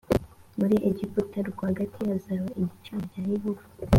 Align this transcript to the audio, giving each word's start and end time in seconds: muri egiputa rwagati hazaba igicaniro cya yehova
muri 0.59 0.75
egiputa 0.89 1.37
rwagati 1.49 1.99
hazaba 2.09 2.47
igicaniro 2.59 3.07
cya 3.13 3.21
yehova 3.33 3.65